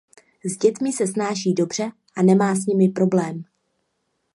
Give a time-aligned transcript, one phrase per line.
[0.45, 3.43] S dětmi se snáší dobře a nemá s nimi problém.